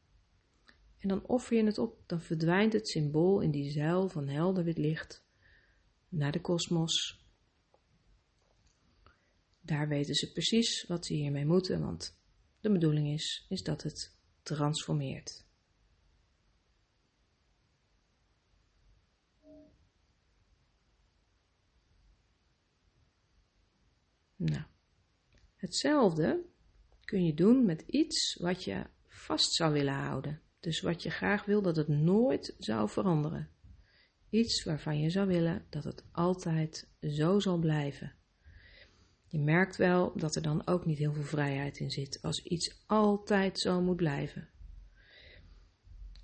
En 0.97 1.07
dan 1.07 1.25
offer 1.25 1.57
je 1.57 1.63
het 1.63 1.77
op, 1.77 2.03
dan 2.05 2.21
verdwijnt 2.21 2.73
het 2.73 2.87
symbool 2.87 3.41
in 3.41 3.51
die 3.51 3.71
zuil 3.71 4.09
van 4.09 4.27
helder 4.27 4.63
wit 4.63 4.77
licht 4.77 5.25
naar 6.09 6.31
de 6.31 6.41
kosmos. 6.41 7.25
Daar 9.61 9.87
weten 9.87 10.15
ze 10.15 10.31
precies 10.31 10.85
wat 10.87 11.05
ze 11.05 11.13
hiermee 11.13 11.45
moeten, 11.45 11.81
want 11.81 12.19
de 12.59 12.71
bedoeling 12.71 13.07
is, 13.07 13.45
is 13.49 13.63
dat 13.63 13.83
het 13.83 14.18
transformeert. 14.55 15.47
Nou, 24.35 24.63
hetzelfde 25.55 26.45
kun 27.05 27.25
je 27.25 27.33
doen 27.33 27.65
met 27.65 27.81
iets 27.81 28.35
wat 28.35 28.63
je 28.63 28.85
vast 29.07 29.53
zou 29.53 29.73
willen 29.73 29.93
houden. 29.93 30.41
Dus 30.59 30.81
wat 30.81 31.03
je 31.03 31.09
graag 31.09 31.45
wil 31.45 31.61
dat 31.61 31.75
het 31.75 31.87
nooit 31.87 32.55
zou 32.57 32.89
veranderen. 32.89 33.49
Iets 34.29 34.63
waarvan 34.63 34.99
je 34.99 35.09
zou 35.09 35.27
willen 35.27 35.65
dat 35.69 35.83
het 35.83 36.03
altijd 36.11 36.89
zo 37.01 37.39
zal 37.39 37.57
blijven. 37.57 38.18
Je 39.29 39.39
merkt 39.39 39.75
wel 39.75 40.17
dat 40.17 40.35
er 40.35 40.41
dan 40.41 40.67
ook 40.67 40.85
niet 40.85 40.97
heel 40.97 41.13
veel 41.13 41.23
vrijheid 41.23 41.77
in 41.77 41.91
zit 41.91 42.21
als 42.21 42.43
iets 42.43 42.83
altijd 42.85 43.59
zo 43.59 43.81
moet 43.81 43.95
blijven. 43.95 44.49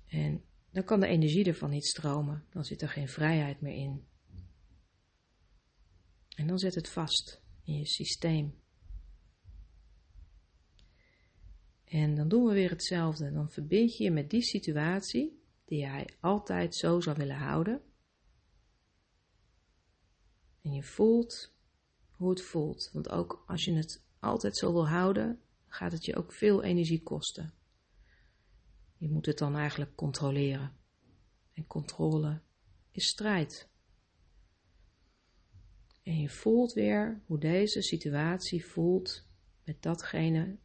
En 0.06 0.44
dan 0.70 0.84
kan 0.84 1.00
de 1.00 1.06
energie 1.06 1.44
ervan 1.44 1.70
niet 1.70 1.86
stromen, 1.86 2.44
dan 2.50 2.64
zit 2.64 2.82
er 2.82 2.88
geen 2.88 3.08
vrijheid 3.08 3.60
meer 3.60 3.74
in. 3.74 4.06
En 6.36 6.46
dan 6.46 6.58
zet 6.58 6.74
het 6.74 6.88
vast 6.88 7.42
in 7.64 7.74
je 7.74 7.86
systeem. 7.86 8.54
En 11.84 12.14
dan 12.14 12.28
doen 12.28 12.44
we 12.44 12.52
weer 12.52 12.70
hetzelfde. 12.70 13.32
Dan 13.32 13.50
verbind 13.50 13.96
je 13.96 14.04
je 14.04 14.10
met 14.10 14.30
die 14.30 14.42
situatie 14.42 15.42
die 15.64 15.78
jij 15.78 16.08
altijd 16.20 16.76
zo 16.76 17.00
zou 17.00 17.16
willen 17.16 17.36
houden. 17.36 17.82
En 20.62 20.72
je 20.72 20.82
voelt 20.82 21.55
hoe 22.16 22.30
het 22.30 22.42
voelt. 22.42 22.90
Want 22.92 23.08
ook 23.08 23.44
als 23.46 23.64
je 23.64 23.72
het 23.72 24.04
altijd 24.18 24.56
zo 24.56 24.72
wil 24.72 24.88
houden, 24.88 25.40
gaat 25.66 25.92
het 25.92 26.04
je 26.04 26.16
ook 26.16 26.32
veel 26.32 26.62
energie 26.62 27.02
kosten. 27.02 27.52
Je 28.96 29.08
moet 29.08 29.26
het 29.26 29.38
dan 29.38 29.56
eigenlijk 29.56 29.94
controleren. 29.94 30.76
En 31.52 31.66
controle 31.66 32.40
is 32.90 33.08
strijd. 33.08 33.68
En 36.02 36.20
je 36.20 36.28
voelt 36.28 36.72
weer 36.72 37.22
hoe 37.26 37.38
deze 37.38 37.82
situatie 37.82 38.66
voelt 38.66 39.26
met 39.64 39.82
datgene 39.82 40.58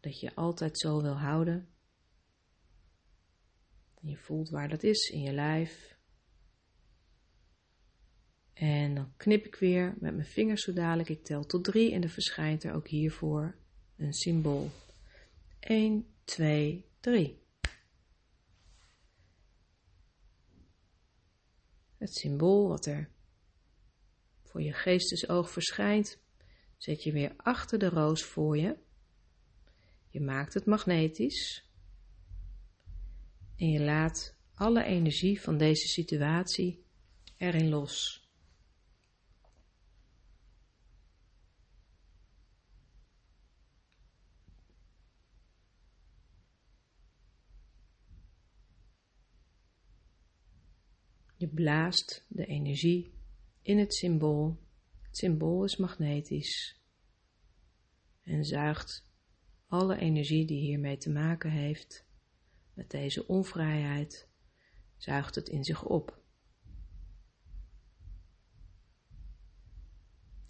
dat 0.00 0.20
je 0.20 0.34
altijd 0.34 0.78
zo 0.78 1.02
wil 1.02 1.18
houden. 1.18 1.68
En 3.94 4.08
je 4.08 4.16
voelt 4.16 4.48
waar 4.48 4.68
dat 4.68 4.82
is 4.82 5.08
in 5.08 5.20
je 5.20 5.32
lijf. 5.32 5.97
En 8.58 8.94
dan 8.94 9.12
knip 9.16 9.46
ik 9.46 9.54
weer 9.54 9.94
met 10.00 10.14
mijn 10.14 10.26
vingers 10.26 10.62
zo 10.62 10.72
dadelijk. 10.72 11.08
Ik 11.08 11.24
tel 11.24 11.46
tot 11.46 11.64
drie 11.64 11.92
en 11.92 12.02
er 12.02 12.08
verschijnt 12.08 12.64
er 12.64 12.74
ook 12.74 12.88
hiervoor 12.88 13.54
een 13.96 14.12
symbool. 14.12 14.70
1, 15.60 16.06
2, 16.24 16.84
3. 17.00 17.42
Het 21.96 22.14
symbool 22.14 22.68
wat 22.68 22.86
er 22.86 23.10
voor 24.42 24.62
je 24.62 24.72
geestesoog 24.72 25.50
verschijnt, 25.50 26.18
zet 26.76 27.02
je 27.02 27.12
weer 27.12 27.34
achter 27.36 27.78
de 27.78 27.88
roos 27.88 28.24
voor 28.24 28.56
je. 28.56 28.76
Je 30.08 30.20
maakt 30.20 30.54
het 30.54 30.64
magnetisch. 30.64 31.64
En 33.56 33.70
je 33.70 33.80
laat 33.80 34.36
alle 34.54 34.84
energie 34.84 35.40
van 35.40 35.58
deze 35.58 35.86
situatie 35.86 36.84
erin 37.36 37.68
los. 37.68 38.27
Je 51.38 51.48
blaast 51.48 52.24
de 52.28 52.46
energie 52.46 53.14
in 53.62 53.78
het 53.78 53.94
symbool. 53.94 54.58
Het 55.00 55.16
symbool 55.16 55.64
is 55.64 55.76
magnetisch 55.76 56.80
en 58.22 58.44
zuigt 58.44 59.06
alle 59.66 59.96
energie 59.96 60.46
die 60.46 60.60
hiermee 60.60 60.96
te 60.96 61.10
maken 61.10 61.50
heeft, 61.50 62.06
met 62.74 62.90
deze 62.90 63.26
onvrijheid, 63.26 64.28
zuigt 64.96 65.34
het 65.34 65.48
in 65.48 65.64
zich 65.64 65.84
op. 65.84 66.22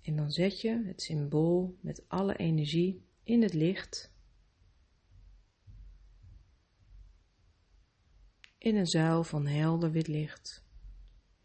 En 0.01 0.16
dan 0.16 0.31
zet 0.31 0.61
je 0.61 0.83
het 0.87 1.03
symbool 1.03 1.79
met 1.81 2.09
alle 2.09 2.37
energie 2.37 3.03
in 3.22 3.42
het 3.42 3.55
licht 3.55 4.12
in 8.59 8.77
een 8.77 8.87
zuil 8.87 9.24
van 9.24 9.46
helder 9.46 9.90
wit 9.90 10.09
licht. 10.09 10.66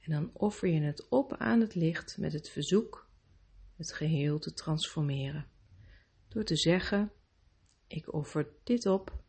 En 0.03 0.11
dan 0.11 0.29
offer 0.33 0.69
je 0.69 0.81
het 0.81 1.09
op 1.09 1.33
aan 1.33 1.61
het 1.61 1.75
licht 1.75 2.17
met 2.17 2.33
het 2.33 2.49
verzoek 2.49 3.09
het 3.75 3.91
geheel 3.91 4.39
te 4.39 4.53
transformeren. 4.53 5.47
Door 6.27 6.43
te 6.43 6.55
zeggen: 6.55 7.11
Ik 7.87 8.13
offer 8.13 8.47
dit 8.63 8.85
op. 8.85 9.23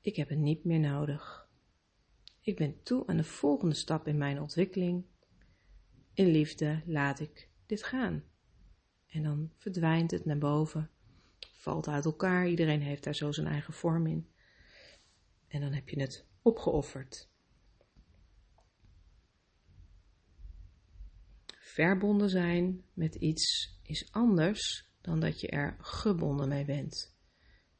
Ik 0.00 0.16
heb 0.16 0.28
het 0.28 0.38
niet 0.38 0.64
meer 0.64 0.80
nodig. 0.80 1.48
Ik 2.40 2.56
ben 2.56 2.82
toe 2.82 3.06
aan 3.06 3.16
de 3.16 3.24
volgende 3.24 3.74
stap 3.74 4.08
in 4.08 4.18
mijn 4.18 4.40
ontwikkeling. 4.40 5.04
In 6.12 6.26
liefde 6.26 6.82
laat 6.86 7.20
ik 7.20 7.48
dit 7.66 7.82
gaan. 7.82 8.24
En 9.06 9.22
dan 9.22 9.50
verdwijnt 9.56 10.10
het 10.10 10.24
naar 10.24 10.38
boven, 10.38 10.90
valt 11.52 11.88
uit 11.88 12.04
elkaar. 12.04 12.48
Iedereen 12.48 12.82
heeft 12.82 13.04
daar 13.04 13.14
zo 13.14 13.32
zijn 13.32 13.46
eigen 13.46 13.72
vorm 13.72 14.06
in. 14.06 14.28
En 15.48 15.60
dan 15.60 15.72
heb 15.72 15.88
je 15.88 16.00
het 16.00 16.26
opgeofferd. 16.42 17.32
Verbonden 21.74 22.28
zijn 22.28 22.84
met 22.92 23.14
iets 23.14 23.74
is 23.82 24.12
anders 24.12 24.90
dan 25.00 25.20
dat 25.20 25.40
je 25.40 25.48
er 25.48 25.76
gebonden 25.80 26.48
mee 26.48 26.64
bent. 26.64 27.16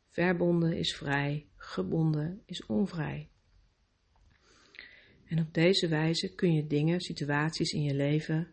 Verbonden 0.09 0.77
is 0.77 0.97
vrij, 0.97 1.49
gebonden 1.57 2.43
is 2.47 2.67
onvrij. 2.67 3.31
En 5.25 5.39
op 5.41 5.55
deze 5.55 5.89
wijze 5.89 6.35
kun 6.35 6.53
je 6.53 6.67
dingen, 6.67 7.01
situaties 7.01 7.73
in 7.73 7.83
je 7.83 7.95
leven 7.95 8.49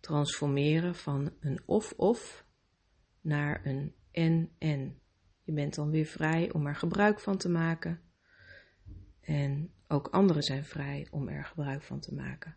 transformeren 0.00 0.94
van 0.94 1.32
een 1.40 1.62
of-of 1.66 2.46
naar 3.20 3.66
een 3.66 3.94
en-en. 4.10 5.00
Je 5.42 5.52
bent 5.52 5.74
dan 5.74 5.90
weer 5.90 6.06
vrij 6.06 6.52
om 6.52 6.66
er 6.66 6.76
gebruik 6.76 7.20
van 7.20 7.38
te 7.38 7.48
maken. 7.48 8.00
En 9.20 9.72
ook 9.88 10.08
anderen 10.08 10.42
zijn 10.42 10.64
vrij 10.64 11.06
om 11.10 11.28
er 11.28 11.44
gebruik 11.44 11.82
van 11.82 12.00
te 12.00 12.14
maken. 12.14 12.56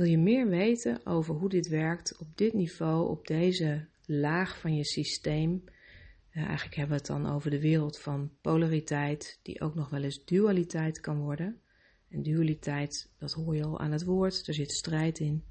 Wil 0.00 0.08
je 0.08 0.18
meer 0.18 0.48
weten 0.48 1.06
over 1.06 1.34
hoe 1.34 1.48
dit 1.48 1.68
werkt 1.68 2.18
op 2.18 2.36
dit 2.36 2.52
niveau, 2.52 3.08
op 3.08 3.26
deze 3.26 3.88
laag 4.04 4.58
van 4.58 4.74
je 4.76 4.84
systeem? 4.84 5.64
Eigenlijk 6.30 6.76
hebben 6.76 6.96
we 6.96 7.02
het 7.02 7.22
dan 7.22 7.32
over 7.34 7.50
de 7.50 7.60
wereld 7.60 7.98
van 7.98 8.32
polariteit, 8.40 9.38
die 9.42 9.60
ook 9.60 9.74
nog 9.74 9.88
wel 9.90 10.02
eens 10.02 10.24
dualiteit 10.24 11.00
kan 11.00 11.18
worden. 11.18 11.60
En 12.08 12.22
dualiteit, 12.22 13.10
dat 13.18 13.32
hoor 13.32 13.56
je 13.56 13.64
al 13.64 13.80
aan 13.80 13.92
het 13.92 14.04
woord, 14.04 14.46
er 14.48 14.54
zit 14.54 14.72
strijd 14.72 15.18
in. 15.18 15.44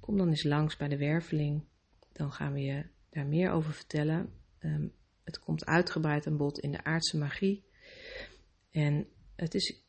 Kom 0.00 0.16
dan 0.16 0.28
eens 0.28 0.44
langs 0.44 0.76
bij 0.76 0.88
de 0.88 0.98
werveling, 0.98 1.64
dan 2.12 2.32
gaan 2.32 2.52
we 2.52 2.60
je 2.60 2.84
daar 3.10 3.26
meer 3.26 3.50
over 3.50 3.72
vertellen. 3.72 4.32
Um, 4.60 4.92
het 5.24 5.38
komt 5.38 5.66
uitgebreid 5.66 6.26
aan 6.26 6.36
bod 6.36 6.58
in 6.58 6.72
de 6.72 6.84
aardse 6.84 7.18
magie. 7.18 7.64
En 8.70 9.06
het 9.36 9.54
is 9.54 9.84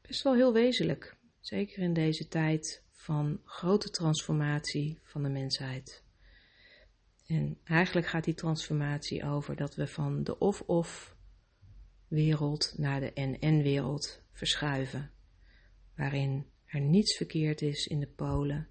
best 0.00 0.22
wel 0.22 0.34
heel 0.34 0.52
wezenlijk, 0.52 1.16
zeker 1.40 1.82
in 1.82 1.92
deze 1.92 2.28
tijd 2.28 2.81
van 3.02 3.40
grote 3.44 3.90
transformatie 3.90 4.98
van 5.02 5.22
de 5.22 5.28
mensheid. 5.28 6.04
En 7.26 7.58
eigenlijk 7.64 8.06
gaat 8.06 8.24
die 8.24 8.34
transformatie 8.34 9.24
over 9.24 9.56
dat 9.56 9.74
we 9.74 9.86
van 9.86 10.22
de 10.22 10.38
of-of 10.38 11.16
wereld 12.08 12.74
naar 12.76 13.00
de 13.00 13.12
en-en 13.12 13.62
wereld 13.62 14.22
verschuiven, 14.32 15.10
waarin 15.96 16.46
er 16.64 16.80
niets 16.80 17.16
verkeerd 17.16 17.62
is 17.62 17.86
in 17.86 18.00
de 18.00 18.08
polen, 18.08 18.68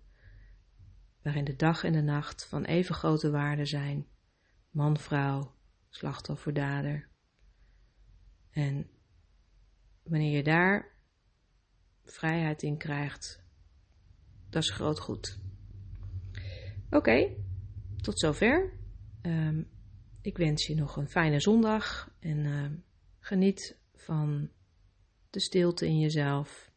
waarin 1.22 1.44
de 1.44 1.56
dag 1.56 1.84
en 1.84 1.94
de 1.94 2.02
nacht 2.02 2.46
van 2.46 2.64
even 2.64 2.96
grote 2.96 3.32
waarde 3.32 3.66
zijn, 3.66 4.08
man, 4.70 4.98
vrouw, 4.98 5.56
slachtoffer, 5.90 6.54
dader. 6.54 7.10
En 8.52 8.90
wanneer 10.04 10.36
je 10.36 10.44
daar 10.44 10.92
vrijheid 12.04 12.64
in 12.64 12.78
krijgt, 12.78 13.42
dat 14.52 14.64
is 14.64 14.72
groot 14.72 15.00
goed. 15.00 15.40
Oké, 16.90 17.36
tot 18.02 18.20
zover. 18.20 18.74
Um, 19.22 19.70
ik 20.22 20.38
wens 20.38 20.68
je 20.68 20.76
nog 20.76 20.96
een 20.96 21.10
fijne 21.10 21.40
zondag 21.40 22.14
en 22.20 22.38
uh, 22.38 22.66
geniet 23.20 23.78
van 23.96 24.50
de 25.30 25.40
stilte 25.40 25.86
in 25.86 26.00
jezelf. 26.00 26.72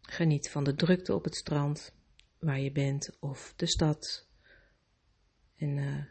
Geniet 0.00 0.50
van 0.50 0.64
de 0.64 0.74
drukte 0.74 1.14
op 1.14 1.24
het 1.24 1.36
strand 1.36 1.94
waar 2.38 2.60
je 2.60 2.72
bent 2.72 3.16
of 3.20 3.52
de 3.56 3.66
stad. 3.66 4.28
En 5.56 5.76
uh, 5.76 6.04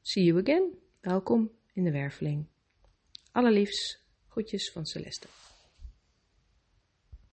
see 0.00 0.24
you 0.24 0.40
again. 0.40 0.78
Welkom 1.00 1.50
in 1.72 1.84
de 1.84 1.90
werveling. 1.90 2.46
Allerliefst, 3.32 4.02
groetjes 4.28 4.70
van 4.72 4.86
Celeste. 4.86 5.26